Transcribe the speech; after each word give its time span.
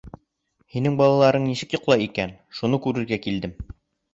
—Һинең 0.75 0.95
балаларың 1.01 1.45
нисек 1.49 1.75
йоҡлай 1.77 2.07
икән, 2.07 2.35
шуны 2.61 2.81
күрергә 2.87 3.21
килдем. 3.29 3.55